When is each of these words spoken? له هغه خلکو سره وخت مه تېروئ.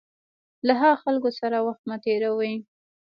له 0.67 0.73
هغه 0.81 1.01
خلکو 1.03 1.29
سره 1.39 1.57
وخت 1.67 1.81
مه 1.89 1.97
تېروئ. 2.03 2.53